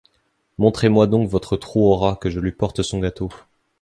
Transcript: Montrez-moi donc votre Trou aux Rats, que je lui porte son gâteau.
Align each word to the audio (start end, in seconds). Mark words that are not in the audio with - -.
Montrez-moi 0.57 1.05
donc 1.05 1.29
votre 1.29 1.57
Trou 1.57 1.85
aux 1.91 1.95
Rats, 1.95 2.15
que 2.19 2.31
je 2.31 2.39
lui 2.39 2.51
porte 2.53 2.81
son 2.81 2.97
gâteau. 3.01 3.29